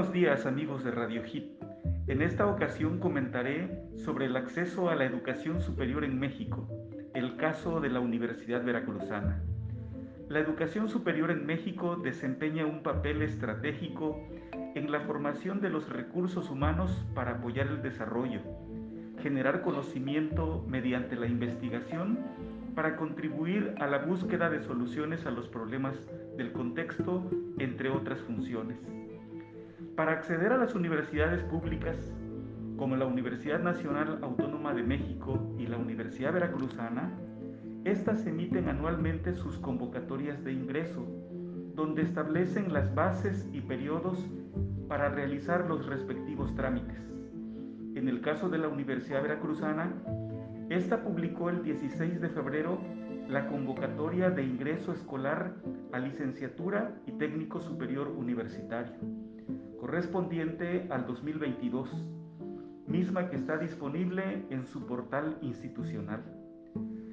buenos 0.00 0.14
días 0.14 0.46
amigos 0.46 0.82
de 0.82 0.92
Radio 0.92 1.22
Hit. 1.24 1.62
En 2.06 2.22
esta 2.22 2.46
ocasión 2.46 3.00
comentaré 3.00 3.84
sobre 3.96 4.24
el 4.24 4.36
acceso 4.36 4.88
a 4.88 4.94
la 4.94 5.04
educación 5.04 5.60
superior 5.60 6.04
en 6.04 6.18
México, 6.18 6.66
el 7.12 7.36
caso 7.36 7.82
de 7.82 7.90
la 7.90 8.00
Universidad 8.00 8.64
Veracruzana. 8.64 9.42
La 10.30 10.38
educación 10.38 10.88
superior 10.88 11.30
en 11.30 11.44
México 11.44 11.96
desempeña 11.96 12.64
un 12.64 12.82
papel 12.82 13.20
estratégico 13.20 14.26
en 14.74 14.90
la 14.90 15.00
formación 15.00 15.60
de 15.60 15.68
los 15.68 15.86
recursos 15.90 16.48
humanos 16.48 17.04
para 17.14 17.32
apoyar 17.32 17.66
el 17.66 17.82
desarrollo, 17.82 18.40
generar 19.20 19.60
conocimiento 19.60 20.64
mediante 20.66 21.14
la 21.14 21.26
investigación 21.26 22.18
para 22.74 22.96
contribuir 22.96 23.74
a 23.78 23.86
la 23.86 23.98
búsqueda 23.98 24.48
de 24.48 24.62
soluciones 24.62 25.26
a 25.26 25.30
los 25.30 25.46
problemas 25.48 25.94
del 26.38 26.52
contexto, 26.52 27.30
entre 27.58 27.90
otras 27.90 28.18
funciones. 28.20 28.78
Para 30.00 30.12
acceder 30.12 30.50
a 30.50 30.56
las 30.56 30.74
universidades 30.74 31.42
públicas, 31.42 31.94
como 32.78 32.96
la 32.96 33.04
Universidad 33.04 33.60
Nacional 33.60 34.18
Autónoma 34.22 34.72
de 34.72 34.82
México 34.82 35.54
y 35.58 35.66
la 35.66 35.76
Universidad 35.76 36.32
Veracruzana, 36.32 37.12
estas 37.84 38.24
emiten 38.24 38.70
anualmente 38.70 39.34
sus 39.34 39.58
convocatorias 39.58 40.42
de 40.42 40.54
ingreso, 40.54 41.06
donde 41.74 42.00
establecen 42.00 42.72
las 42.72 42.94
bases 42.94 43.46
y 43.52 43.60
periodos 43.60 44.26
para 44.88 45.10
realizar 45.10 45.68
los 45.68 45.84
respectivos 45.84 46.54
trámites. 46.54 46.98
En 47.94 48.08
el 48.08 48.22
caso 48.22 48.48
de 48.48 48.56
la 48.56 48.68
Universidad 48.68 49.20
Veracruzana, 49.20 49.92
esta 50.70 51.02
publicó 51.02 51.50
el 51.50 51.62
16 51.62 52.22
de 52.22 52.30
febrero 52.30 52.80
la 53.28 53.48
convocatoria 53.48 54.30
de 54.30 54.44
ingreso 54.44 54.94
escolar 54.94 55.56
a 55.92 55.98
licenciatura 55.98 56.94
y 57.06 57.12
técnico 57.12 57.60
superior 57.60 58.08
universitario 58.08 59.19
correspondiente 59.80 60.86
al 60.90 61.06
2022, 61.06 61.90
misma 62.86 63.30
que 63.30 63.36
está 63.36 63.56
disponible 63.56 64.44
en 64.50 64.66
su 64.66 64.86
portal 64.86 65.38
institucional. 65.40 66.22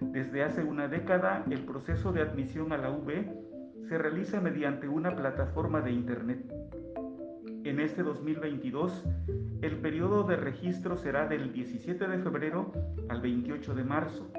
Desde 0.00 0.42
hace 0.42 0.64
una 0.64 0.88
década, 0.88 1.44
el 1.50 1.60
proceso 1.60 2.12
de 2.12 2.20
admisión 2.20 2.72
a 2.72 2.76
la 2.76 2.90
UB 2.90 3.86
se 3.88 3.96
realiza 3.96 4.40
mediante 4.40 4.88
una 4.88 5.14
plataforma 5.14 5.80
de 5.82 5.92
Internet. 5.92 6.52
En 7.62 7.78
este 7.78 8.02
2022, 8.02 9.04
el 9.62 9.76
periodo 9.76 10.24
de 10.24 10.36
registro 10.36 10.96
será 10.96 11.28
del 11.28 11.52
17 11.52 12.08
de 12.08 12.18
febrero 12.18 12.72
al 13.08 13.20
28 13.20 13.74
de 13.76 13.84
marzo, 13.84 14.32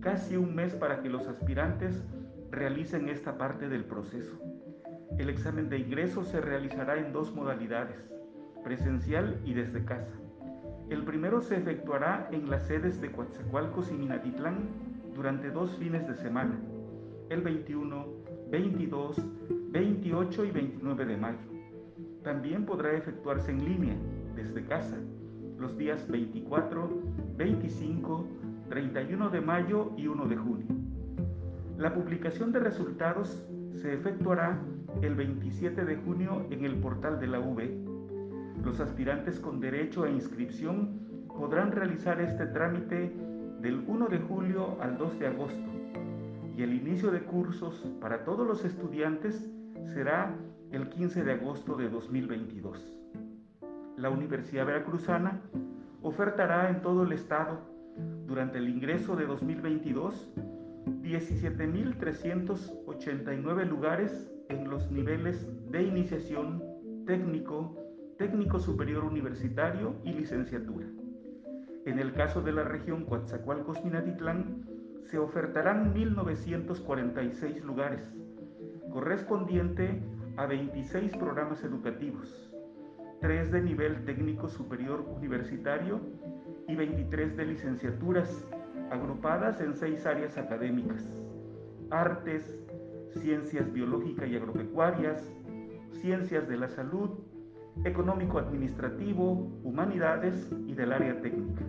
casi 0.00 0.36
un 0.36 0.54
mes 0.54 0.74
para 0.74 1.00
que 1.00 1.08
los 1.08 1.26
aspirantes 1.26 2.04
realicen 2.50 3.08
esta 3.08 3.38
parte 3.38 3.68
del 3.68 3.84
proceso. 3.84 4.38
El 5.18 5.30
examen 5.30 5.68
de 5.68 5.78
ingreso 5.78 6.24
se 6.24 6.40
realizará 6.40 6.98
en 6.98 7.12
dos 7.12 7.34
modalidades, 7.34 7.96
presencial 8.62 9.40
y 9.44 9.54
desde 9.54 9.84
casa. 9.84 10.14
El 10.90 11.04
primero 11.04 11.40
se 11.40 11.56
efectuará 11.56 12.28
en 12.32 12.50
las 12.50 12.66
sedes 12.66 13.00
de 13.00 13.10
Coatzacoalcos 13.10 13.90
y 13.90 13.94
Minatitlán 13.94 14.68
durante 15.14 15.50
dos 15.50 15.76
fines 15.78 16.06
de 16.06 16.14
semana, 16.14 16.60
el 17.30 17.40
21, 17.40 18.06
22, 18.50 19.16
28 19.70 20.44
y 20.44 20.50
29 20.50 21.06
de 21.06 21.16
mayo. 21.16 21.38
También 22.22 22.66
podrá 22.66 22.92
efectuarse 22.92 23.50
en 23.50 23.64
línea, 23.64 23.96
desde 24.34 24.64
casa, 24.64 24.96
los 25.58 25.76
días 25.78 26.06
24, 26.08 27.02
25, 27.36 28.26
31 28.68 29.30
de 29.30 29.40
mayo 29.40 29.92
y 29.96 30.06
1 30.06 30.26
de 30.26 30.36
junio. 30.36 30.85
La 31.78 31.92
publicación 31.92 32.52
de 32.52 32.58
resultados 32.58 33.38
se 33.74 33.92
efectuará 33.92 34.58
el 35.02 35.14
27 35.14 35.84
de 35.84 35.96
junio 35.96 36.46
en 36.50 36.64
el 36.64 36.76
portal 36.76 37.20
de 37.20 37.26
la 37.26 37.38
UB. 37.38 37.60
Los 38.64 38.80
aspirantes 38.80 39.38
con 39.38 39.60
derecho 39.60 40.04
a 40.04 40.10
inscripción 40.10 41.26
podrán 41.28 41.72
realizar 41.72 42.18
este 42.22 42.46
trámite 42.46 43.14
del 43.60 43.84
1 43.86 44.08
de 44.08 44.18
julio 44.20 44.78
al 44.80 44.96
2 44.96 45.18
de 45.18 45.26
agosto 45.26 45.70
y 46.56 46.62
el 46.62 46.72
inicio 46.72 47.10
de 47.10 47.20
cursos 47.20 47.86
para 48.00 48.24
todos 48.24 48.46
los 48.46 48.64
estudiantes 48.64 49.50
será 49.92 50.34
el 50.70 50.88
15 50.88 51.24
de 51.24 51.32
agosto 51.32 51.76
de 51.76 51.90
2022. 51.90 52.90
La 53.98 54.08
Universidad 54.08 54.64
Veracruzana 54.64 55.42
ofertará 56.00 56.70
en 56.70 56.80
todo 56.80 57.02
el 57.02 57.12
estado 57.12 57.60
durante 58.26 58.56
el 58.56 58.70
ingreso 58.70 59.14
de 59.14 59.26
2022 59.26 60.30
17.389 60.86 63.66
lugares 63.66 64.30
en 64.48 64.70
los 64.70 64.90
niveles 64.90 65.46
de 65.70 65.82
iniciación, 65.82 66.62
técnico, 67.06 67.76
técnico 68.18 68.60
superior 68.60 69.04
universitario 69.04 69.96
y 70.04 70.12
licenciatura. 70.12 70.86
En 71.86 71.98
el 71.98 72.12
caso 72.12 72.40
de 72.40 72.52
la 72.52 72.62
región 72.64 73.04
Coatzacoalcos-Minatitlán, 73.06 74.64
se 75.10 75.18
ofertarán 75.18 75.92
1.946 75.94 77.62
lugares, 77.62 78.02
correspondiente 78.90 80.02
a 80.36 80.46
26 80.46 81.16
programas 81.16 81.64
educativos, 81.64 82.52
3 83.20 83.52
de 83.52 83.62
nivel 83.62 84.04
técnico 84.04 84.48
superior 84.48 85.00
universitario 85.00 86.00
y 86.68 86.74
23 86.74 87.36
de 87.36 87.46
licenciaturas, 87.46 88.44
agrupadas 88.90 89.60
en 89.60 89.74
6 89.74 90.06
áreas 90.06 90.38
académicas, 90.38 91.08
artes, 91.90 92.58
ciencias 93.20 93.72
biológicas 93.72 94.28
y 94.28 94.36
agropecuarias, 94.36 95.32
ciencias 95.92 96.48
de 96.48 96.56
la 96.56 96.68
salud, 96.68 97.10
económico-administrativo, 97.84 99.50
humanidades 99.62 100.50
y 100.66 100.74
del 100.74 100.92
área 100.92 101.20
técnica. 101.20 101.62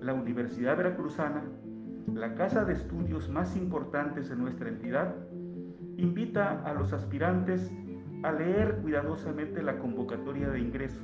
La 0.00 0.14
Universidad 0.14 0.76
Veracruzana, 0.76 1.42
la 2.14 2.34
casa 2.34 2.64
de 2.64 2.74
estudios 2.74 3.28
más 3.28 3.56
importantes 3.56 4.28
de 4.28 4.36
nuestra 4.36 4.68
entidad, 4.68 5.14
invita 5.96 6.62
a 6.64 6.74
los 6.74 6.92
aspirantes 6.92 7.72
a 8.22 8.32
leer 8.32 8.78
cuidadosamente 8.82 9.62
la 9.62 9.78
convocatoria 9.78 10.48
de 10.50 10.60
ingreso 10.60 11.00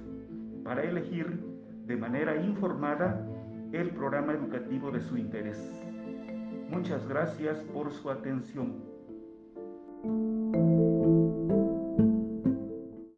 para 0.65 0.83
elegir 0.83 1.41
de 1.87 1.97
manera 1.97 2.37
informada 2.37 3.27
el 3.73 3.91
programa 3.91 4.33
educativo 4.33 4.91
de 4.91 5.01
su 5.01 5.17
interés. 5.17 5.59
Muchas 6.71 7.07
gracias 7.09 7.59
por 7.73 7.91
su 7.93 8.11
atención. 8.11 8.85